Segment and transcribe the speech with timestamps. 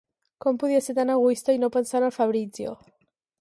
[0.45, 2.75] Com podia ser tan egoista i no pensar en el Fabrizio!